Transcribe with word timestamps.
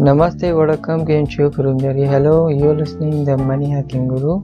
नमस्ते 0.00 0.50
वडकम 0.52 1.02
game 1.04 1.24
show 1.26 1.48
खुरुंदरी 1.50 2.04
hello 2.08 2.32
you 2.50 2.68
are 2.70 2.82
the 3.24 3.36
Money 3.40 3.70
Hacking 3.70 4.08
Guru 4.08 4.34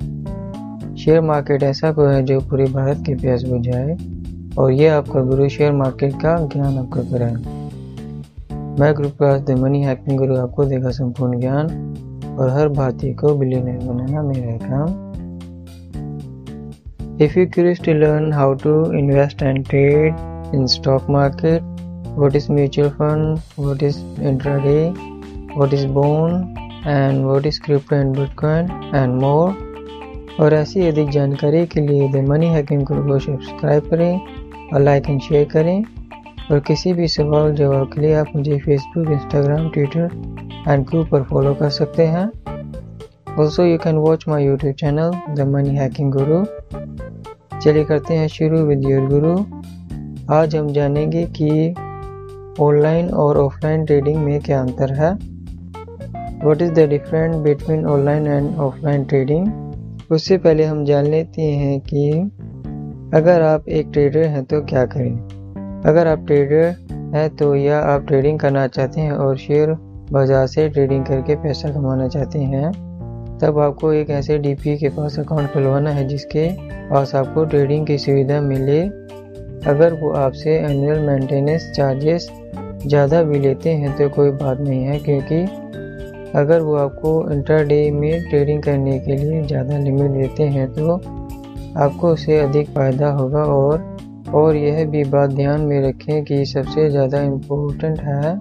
share 0.96 1.20
market 1.20 1.62
ऐसा 1.62 1.90
गुरु 1.92 2.08
है 2.08 2.22
जो 2.26 2.38
पूरे 2.50 2.64
भारत 2.72 3.02
के 3.06 3.14
प्यास 3.14 3.42
बुझाए 3.44 3.96
और 4.58 4.72
ये 4.72 4.88
आपका 4.88 5.20
गुरु 5.24 5.48
शेयर 5.48 5.72
मार्केट 5.72 6.14
का 6.22 6.34
ज्ञान 6.54 6.78
आपका 6.78 7.02
कराए 7.12 7.34
मैं 8.80 8.92
group 8.96 9.12
class 9.18 9.40
the 9.42 9.58
Money 9.60 9.82
Hacking 9.82 10.18
Guru 10.18 10.36
आपको 10.38 10.64
देगा 10.64 10.90
संपूर्ण 10.98 11.40
ज्ञान, 11.40 11.66
और 12.38 12.50
हर 12.50 12.68
भारतीय 12.80 13.14
को 13.14 13.34
बिलियनर 13.34 13.78
बनाना 13.86 14.22
मेरा 14.22 14.56
काम। 14.66 14.88
If 17.24 17.38
you 17.38 17.46
curious 17.46 17.84
to 17.84 17.92
learn 17.94 18.32
how 18.32 18.54
to 18.64 18.76
invest 18.98 19.42
and 19.42 19.64
trade 19.66 20.54
in 20.54 20.66
stock 20.76 21.10
market 21.10 21.62
what 22.18 22.36
is 22.36 22.52
mutual 22.52 22.88
fund 22.90 23.38
what 23.58 23.82
is 23.82 24.04
intraday 24.22 25.13
what 25.56 25.72
is 25.72 25.84
bond 25.86 26.58
and 26.84 27.26
what 27.26 27.46
is 27.46 27.58
crypto 27.58 27.96
and 27.96 28.16
bitcoin 28.16 28.70
and 29.00 29.22
more. 29.22 29.52
और 30.40 30.54
ऐसी 30.54 30.86
अधिक 30.88 31.10
जानकारी 31.10 31.66
के 31.66 31.80
लिए 31.80 32.08
the 32.08 32.24
money 32.28 32.46
hacking 32.46 32.82
group 32.82 33.06
को 33.06 33.18
subscribe 33.18 33.88
करें 33.90 34.20
और 34.74 34.80
like 34.80 35.10
and 35.10 35.20
share 35.20 35.44
करें। 35.44 35.84
और 36.50 36.60
किसी 36.60 36.92
भी 36.92 37.08
सवाल 37.08 37.54
जवाब 37.54 37.92
के 37.92 38.00
लिए 38.00 38.14
आप 38.14 38.32
मुझे 38.36 38.58
Facebook 38.58 39.10
Instagram 39.10 39.68
Twitter 39.68 40.10
and 40.68 40.86
group 40.86 41.08
पर 41.08 41.22
फॉलो 41.22 41.54
कर 41.54 41.70
सकते 41.70 42.06
हैं। 42.06 42.26
Also 43.38 43.64
you 43.64 43.78
can 43.78 43.96
watch 43.96 44.24
my 44.28 44.44
YouTube 44.44 44.74
channel 44.74 45.10
the 45.34 45.46
Money 45.54 45.76
Hacking 45.76 46.12
Guru 46.12 46.44
चलिए 47.60 47.84
करते 47.84 48.14
हैं 48.14 48.26
शुरू 48.28 48.58
विद 48.58 48.88
योर 48.88 49.08
गुरु 49.08 49.36
आज 50.34 50.56
हम 50.56 50.68
जानेंगे 50.72 51.24
कि 51.40 51.74
ऑनलाइन 52.62 53.08
और 53.10 53.38
ऑफलाइन 53.38 53.84
ट्रेडिंग 53.84 54.16
में 54.16 54.40
क्या 54.40 54.60
अंतर 54.60 54.92
है। 54.92 55.12
What 56.42 56.62
is 56.62 56.72
the 56.72 56.88
different 56.88 57.34
between 57.44 57.86
online 57.86 58.26
and 58.26 58.56
offline 58.58 59.04
trading 59.04 60.12
उससे 60.12 60.38
पहले 60.38 60.64
हम 60.64 60.84
जान 60.84 61.06
लेते 61.06 61.42
हैं 61.42 61.78
कि 61.82 62.10
अगर 63.16 63.42
आप 63.42 63.68
एक 63.70 63.90
ट्रेडर 63.92 64.26
हैं 64.26 64.44
तो 64.44 64.60
क्या 64.62 64.84
करें? 64.86 65.16
अगर 65.86 66.06
आप 66.06 66.26
ट्रेडर 66.26 66.74
हैं 67.14 67.28
तो 67.36 67.54
या 67.54 67.78
आप 67.80 68.06
ट्रेडिंग 68.06 68.38
करना 68.38 68.66
चाहते 68.68 69.00
हैं 69.00 69.12
और 69.12 69.36
शेयर 69.36 69.72
बाज़ार 70.12 70.46
से 70.46 70.68
ट्रेडिंग 70.68 71.04
करके 71.06 71.36
पैसा 71.36 71.70
कमाना 71.70 72.08
चाहते 72.08 72.38
हैं, 72.38 72.70
तब 73.38 73.58
आपको 73.58 73.92
एक 73.92 74.10
ऐसे 74.10 74.38
डीपी 74.38 74.76
के 74.78 74.88
पास 74.88 75.18
अकाउंट 75.18 75.52
खुलवाना 75.52 75.90
है 75.90 76.06
जिसके 76.08 76.48
पास 76.90 77.14
आपको 77.14 77.44
ट्रेडिंग 77.44 77.86
की 77.86 77.98
सुविधा 77.98 78.40
मिले। 78.40 78.80
अगर 79.70 79.92
वो 79.92 80.10
आपसे 80.12 80.56
एनुअल 80.58 81.00
मेंटेनेंस 81.00 81.70
चार्जेस 81.76 82.28
ज़्यादा 82.86 83.22
भी 83.22 83.38
लेते 83.38 83.70
हैं 83.72 83.96
तो 83.96 84.08
कोई 84.08 84.30
बात 84.32 84.60
नहीं 84.60 84.84
है, 84.84 84.98
क्योंकि 84.98 85.44
अगर 86.36 86.60
वो 86.60 86.74
आपको 86.74 87.32
इंटरडे 87.32 87.90
में 87.90 88.28
ट्रेडिंग 88.30 88.62
करने 88.62 88.98
के 88.98 89.16
लिए 89.16 89.42
ज़्यादा 89.42 89.78
लिमिट 89.78 90.10
देते 90.10 90.42
हैं 90.42 90.72
तो 90.72 90.94
आपको 91.80 92.12
उससे 92.12 92.38
अधिक 92.38 92.70
फ़ायदा 92.70 93.10
होगा 93.10 93.42
और 93.42 94.32
और 94.34 94.56
यह 94.56 94.84
भी 94.86 95.04
बात 95.04 95.30
ध्यान 95.30 95.60
में 95.60 95.80
रखें 95.88 96.24
कि 96.24 96.44
सबसे 96.46 96.88
ज़्यादा 96.90 97.20
इम्पोर्टेंट 97.22 98.00
है 98.00 98.36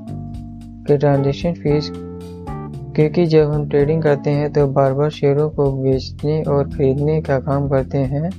कि 0.87 0.97
ट्रांजेक्शन 0.97 1.53
फ़ीस 1.53 1.91
क्योंकि 2.95 3.25
जब 3.25 3.51
हम 3.51 3.67
ट्रेडिंग 3.69 4.01
करते 4.03 4.29
हैं 4.29 4.51
तो 4.53 4.67
बार 4.67 4.93
बार 4.93 5.09
शेयरों 5.09 5.49
को 5.49 5.71
बेचने 5.71 6.41
और 6.43 6.69
ख़रीदने 6.69 7.21
का 7.21 7.39
काम 7.39 7.69
करते 7.69 7.97
हैं, 7.97 8.29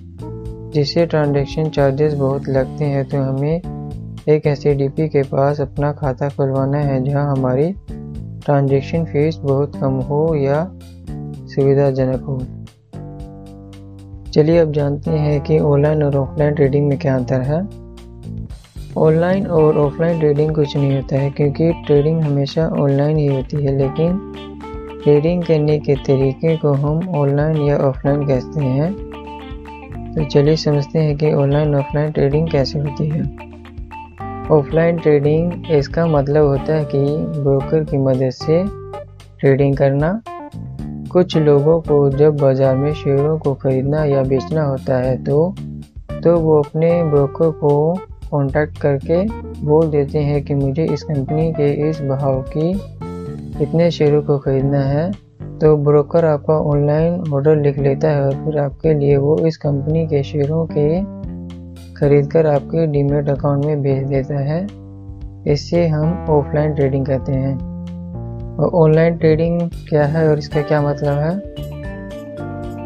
जिससे 0.71 1.07
ट्रांजेक्शन 1.07 1.71
चार्जेस 1.71 2.15
बहुत 2.15 2.49
लगते 2.49 2.85
हैं। 2.85 3.05
तो 3.05 3.23
हमें 3.23 3.57
एक 4.29 4.47
डीपी 4.77 5.09
के 5.09 5.23
पास 5.23 5.61
अपना 5.61 5.93
खाता 5.93 6.29
खुलवाना 6.29 6.79
है, 6.79 7.03
जहाँ 7.05 7.31
हमारी 7.33 7.67
ट्रांजैक्शन 8.45 9.05
फ़ीस 9.05 9.37
बहुत 9.37 9.77
कम 9.77 10.01
हो 10.01 10.35
या 10.35 10.67
सुविधाजनक 11.47 12.21
हो। 12.21 12.39
चलिए 14.33 14.59
अब 14.59 14.73
जानते 14.73 15.11
हैं 15.11 15.41
कि 15.41 15.59
ऑनलाइन 15.59 16.03
और 16.03 16.17
ऑफलाइन 16.17 16.55
ट्रेडिंग 16.55 16.89
में 16.89 16.99
क्या 16.99 17.17
अंतर 17.17 17.41
है। 17.41 17.61
ऑनलाइन 18.97 19.47
और 19.47 19.79
ऑफलाइन 19.79 20.19
ट्रेडिंग 20.19 20.55
कुछ 20.55 20.77
नहीं 20.77 20.97
होता 20.97 21.17
है 21.17 21.31
क्योंकि 21.31 21.73
ट्रेडिंग 21.87 22.21
हमेशा 22.23 22.67
ऑनलाइन 22.69 23.17
ही 23.17 23.27
होती 23.27 23.57
है, 23.57 23.77
लेकिन 23.79 24.33
ट्रेडिंग 25.05 25.43
करने 25.43 25.79
के 25.79 25.95
तरीके 25.95 26.57
को 26.57 26.73
हम 26.73 27.09
ऑनलाइन 27.09 27.57
या 27.57 27.79
ऑफलाइन 27.79 28.27
कहते 28.27 28.65
हैं। 28.65 28.93
तो 30.15 30.25
चलिए 30.25 30.57
समझते 30.57 30.99
हैं 30.99 31.17
कि 31.17 31.33
ऑनलाइन 31.33 31.75
ऑफलाइन 31.75 32.13
ट्रेडिंग 32.13 32.49
कैसे 32.49 32.79
होती 32.79 33.09
है। 33.09 33.23
ऑफलाइन 34.45 34.97
ट्रेडिंग, 34.99 35.71
इसका 35.71 36.07
मतलब 36.07 36.47
होता 36.47 36.75
है 36.75 36.85
कि 36.85 36.99
ब्रोकर 37.39 37.85
की 37.85 37.99
मदद 37.99 38.31
से 38.33 38.63
ट्रेडिंग 39.41 39.77
करना। 39.77 40.21
कुछ 41.13 41.37
लोगों 41.39 41.81
को 41.81 42.09
जब 42.11 42.37
बाज़ार 42.37 42.77
में 42.77 42.93
शेयरों 42.95 43.39
को 43.39 43.55
खरीदना 43.55 44.05
या 44.05 44.23
बेचना 44.25 44.63
होता 44.63 44.97
है 44.99 45.17
तो 45.25 45.55
तो 46.25 46.37
वो 46.41 46.59
अपने 46.59 46.91
ब्रोकर 47.05 47.51
को 47.53 47.95
कांटेक्ट 48.25 48.79
करके 48.79 49.23
बोल 49.63 49.89
देते 49.91 50.19
हैं 50.19 50.43
कि 50.45 50.55
मुझे 50.55 50.85
इस 50.85 51.03
कंपनी 51.03 51.53
के 51.53 51.71
इस 51.89 52.01
भाव 52.03 52.41
की 52.49 52.71
इतने 53.63 53.91
शेयरों 53.91 54.23
को 54.23 54.39
ख़रीदना 54.39 54.81
है। 54.81 55.11
तो 55.61 55.77
ब्रोकर 55.79 56.25
आपका 56.25 56.55
ऑनलाइन 56.71 57.33
ऑर्डर 57.35 57.57
लिख 57.57 57.79
लेता 57.79 58.11
है 58.11 58.25
और 58.25 58.35
फिर 58.45 58.59
आपके 58.59 58.95
लिए 58.95 59.17
वो 59.17 59.37
इस 59.47 59.57
कंपनी 59.57 60.07
के 60.07 60.23
शेयरों 60.23 60.65
के 60.69 60.89
खरीद 61.97 62.31
कर 62.31 62.47
आपके 62.47 62.87
डीमेट 62.87 63.29
अकाउंट 63.29 63.65
में 63.65 63.83
भेज 63.83 64.07
देता 64.09 64.39
है। 64.39 64.67
इससे 65.53 65.87
हम 65.87 66.27
ऑफलाइन 66.31 66.75
ट्रेडिंग 66.75 67.07
कहते 67.07 67.33
हैं। 67.33 67.57
और 68.57 68.71
ऑनलाइन 68.75 69.17
ट्रेडिंग 69.17 69.61
क्या 69.89 70.05
है 70.05 70.29
और 70.29 70.39
इसका 70.39 70.63
क्या 70.63 70.83
मतलब 70.83 71.19
है? 71.19 71.41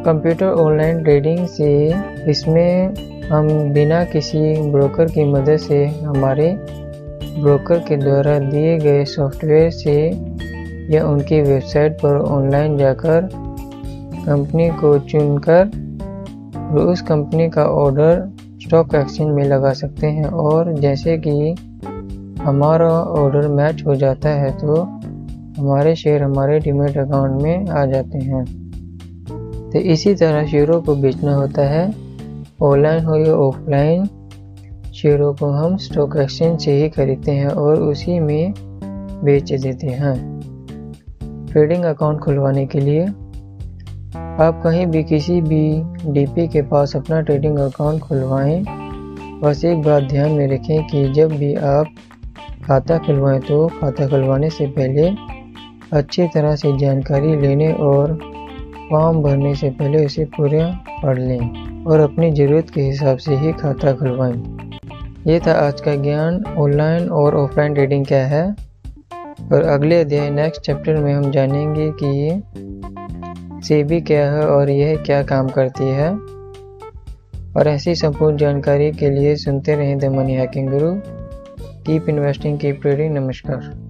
कंप्यूटर 0.04 0.46
ऑनलाइन 0.46 1.02
ट्रेडिंग 1.02 1.46
से 1.46 1.94
इसमें 2.30 2.94
हम 3.28 3.48
बिना 3.72 4.04
किसी 4.04 4.70
ब्रोकर 4.70 5.04
की 5.04 5.24
मदद 5.24 5.56
से 5.56 5.86
हमारे 5.86 6.56
ब्रोकर 7.42 7.78
के 7.78 7.96
द्वारा 7.96 8.38
दिए 8.38 8.78
गए 8.78 9.04
सॉफ्टवेयर 9.04 9.70
से 9.70 9.96
या 10.94 11.06
उनकी 11.06 11.40
वेबसाइट 11.40 11.92
पर 11.92 12.18
ऑनलाइन 12.18 12.76
जाकर 12.76 13.28
कंपनी 14.26 14.70
को 14.70 14.98
चुनकर 14.98 15.70
उस 16.78 17.02
कंपनी 17.02 17.50
का 17.50 17.64
ऑर्डर 17.64 18.30
स्टॉक 18.68 18.94
एक्सचेंज 18.94 19.28
में 19.28 19.44
लगा 19.44 19.72
सकते 19.72 20.06
हैं 20.06 20.24
और 20.24 20.72
जैसे 20.72 21.16
कि 21.18 21.30
हमारा 22.42 22.88
ऑर्डर 22.88 23.46
मैच 23.48 23.82
हो 23.86 23.94
जाता 23.94 24.28
है 24.28 24.50
तो 24.58 24.74
हमारे 25.58 25.94
शेयर 25.96 26.22
हमारे 26.22 26.58
डिमेट 26.60 26.98
अकाउंट 26.98 27.42
में 27.42 27.68
आ 27.68 27.84
जाते 27.86 28.18
हैं। 28.18 28.44
तो 29.70 29.78
इसी 29.78 30.14
तरह 30.14 30.46
शेयरों 30.46 30.80
को 30.82 30.94
बेचना 30.96 31.34
होता 31.34 31.62
है। 31.62 31.86
ऑनलाइन 32.62 33.04
हो 33.04 33.16
या 33.16 33.32
ऑफलाइन 33.34 34.04
शेयरों 34.94 35.32
को 35.34 35.46
हम 35.46 35.76
स्टॉक 35.76 36.16
एक्सचेंज 36.16 36.60
से 36.60 36.82
ही 36.82 36.88
खरीदते 36.88 37.32
हैं 37.32 37.48
और 37.48 37.82
उसी 37.82 38.18
में 38.20 38.54
बेच 39.24 39.52
देते 39.52 39.86
हैं। 39.86 40.14
ट्रेडिंग 41.46 41.84
अकाउंट 41.84 42.20
खुलवाने 42.20 42.66
के 42.66 42.80
लिए 42.80 43.06
आप 44.40 44.60
कहीं 44.64 44.86
भी 44.86 45.02
किसी 45.04 45.40
भी 45.40 45.60
डीपी 46.12 46.46
के 46.48 46.62
पास 46.62 46.96
अपना 46.96 47.20
ट्रेडिंग 47.20 47.56
अकाउंट 47.58 48.00
खुलवाएँ, 48.00 48.64
बस 49.42 49.64
एक 49.64 49.82
बात 49.82 50.02
ध्यान 50.02 50.32
में 50.32 50.46
रखें 50.48 50.86
कि 50.86 51.12
जब 51.12 51.32
भी 51.32 51.54
आप 51.54 51.86
खाता 52.66 52.98
खुलवाएँ 52.98 53.40
तो 53.40 53.66
खाता 53.68 54.08
खुलवाने 54.08 54.50
से 54.50 54.66
पहले 54.66 55.08
अच्छी 55.92 56.26
तरह 56.28 56.56
से 56.56 56.76
जानकारी 56.78 57.36
लेने 57.36 57.72
और 57.72 58.14
फॉर्म 58.90 59.22
भरने 59.22 59.54
से 59.54 59.70
पहले 59.70 60.06
उसे 60.06 60.24
पूरा 60.24 60.68
पढ़ 61.02 61.18
लें 61.18 61.84
और 61.84 62.00
अपनी 62.00 62.30
ज़रूरत 62.30 62.70
के 62.70 62.80
हिसाब 62.80 63.18
से 63.18 63.36
ही 63.36 63.52
खाता 63.52 63.92
खुलवाएँ। 63.92 64.70
ये 65.26 65.40
था 65.40 65.52
आज 65.66 65.80
का 65.80 65.94
ज्ञान 65.94 66.42
ऑनलाइन 66.58 67.08
और 67.08 67.34
ऑफलाइन 67.34 67.74
ट्रेडिंग 67.74 68.06
क्या 68.06 68.26
है? 68.26 68.44
और 69.52 69.62
अगले 69.62 70.00
अध्याय 70.00 70.30
नेक्स्ट 70.30 70.62
चैप्टर 70.62 70.96
में 70.96 71.14
हम 71.14 71.30
जानेंगे 71.30 71.90
कि 72.02 72.42
सेबी 73.62 74.00
क्या 74.00 74.32
है 74.32 74.48
और 74.48 74.70
यह 74.70 74.96
क्या 74.96 75.22
काम 75.22 75.48
करती 75.48 75.84
है? 75.84 76.10
और 77.56 77.68
ऐसी 77.68 77.94
संपूर्ण 77.94 78.36
जानकारी 78.36 78.92
के 78.92 79.10
लिए 79.10 79.36
सुनते 79.36 79.74
रहें 79.74 79.98
the 79.98 80.04
Money 80.04 80.34
Hacking 80.34 80.68
Guru. 80.68 80.94
Keep 81.60 82.08
investing, 82.08 82.58
keep 82.58 82.82
trading, 82.82 83.18
नमस्कार। 83.18 83.87